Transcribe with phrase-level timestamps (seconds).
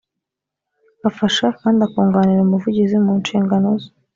[1.09, 3.89] afasha kandi akunganira umuvugizi mu nshingano ze